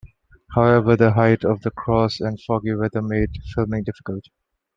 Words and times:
However, 0.55 0.95
the 0.95 1.11
height 1.13 1.43
of 1.45 1.61
the 1.61 1.69
cross 1.69 2.19
and 2.21 2.41
foggy 2.41 2.73
weather 2.73 3.03
made 3.03 3.37
filming 3.53 3.83
difficult. 3.83 4.23